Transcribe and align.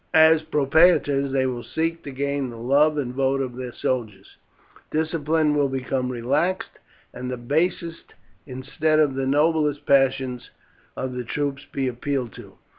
As 0.15 0.41
propraetors 0.41 1.31
they 1.31 1.45
will 1.45 1.61
seek 1.61 2.01
to 2.05 2.09
gain 2.11 2.49
the 2.49 2.57
love 2.57 2.97
and 2.97 3.13
vote 3.13 3.39
of 3.39 3.55
their 3.55 3.71
soldiers; 3.71 4.35
discipline 4.89 5.53
will 5.53 5.69
become 5.69 6.11
relaxed, 6.11 6.79
and 7.13 7.29
the 7.29 7.37
basest 7.37 8.15
instead 8.47 8.97
of 8.97 9.13
the 9.13 9.27
noblest 9.27 9.85
passions 9.85 10.49
of 10.97 11.13
the 11.13 11.23
troops 11.23 11.65
be 11.71 11.87
appealed 11.87 12.31
to. 12.33 12.53